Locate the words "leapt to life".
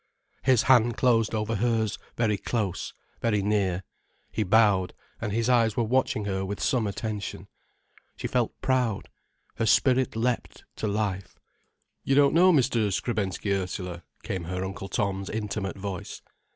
10.15-11.37